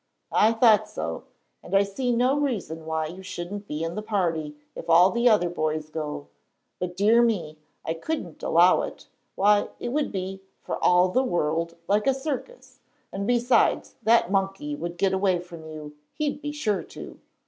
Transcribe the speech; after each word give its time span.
"I 0.31 0.53
thought 0.53 0.89
so; 0.89 1.25
and 1.61 1.75
I 1.75 1.83
see 1.83 2.11
no 2.11 2.35
reason 2.39 2.87
why 2.87 3.05
you 3.05 3.21
shouldn't 3.21 3.67
be 3.67 3.83
in 3.83 3.93
the 3.93 4.01
party, 4.01 4.55
if 4.75 4.89
all 4.89 5.11
the 5.11 5.29
other 5.29 5.47
boys 5.47 5.91
go. 5.91 6.25
But, 6.79 6.97
dear 6.97 7.21
me, 7.21 7.59
I 7.85 7.93
couldn't 7.93 8.41
allow 8.41 8.81
it. 8.81 9.07
Why, 9.35 9.69
it 9.79 9.89
would 9.89 10.11
be, 10.11 10.41
for 10.63 10.83
all 10.83 11.09
the 11.09 11.21
world, 11.21 11.75
like 11.87 12.07
a 12.07 12.15
circus. 12.15 12.79
And, 13.13 13.27
besides, 13.27 13.93
the 14.01 14.25
monkey 14.27 14.75
would 14.75 14.97
get 14.97 15.13
away 15.13 15.37
from 15.37 15.67
you; 15.67 15.93
he'd 16.13 16.41
be 16.41 16.51
sure 16.51 16.81
to." 16.81 17.19